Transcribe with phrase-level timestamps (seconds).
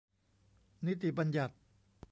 [0.85, 1.55] นิติบัญญัติ